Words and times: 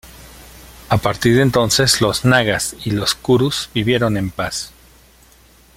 A 0.89 0.97
partir 0.97 1.35
de 1.35 1.43
entonces 1.43 2.01
los 2.01 2.25
nagas 2.25 2.75
y 2.85 2.89
los 2.89 3.13
kurus 3.13 3.69
vivieron 3.71 4.17
en 4.17 4.31
paz. 4.31 4.71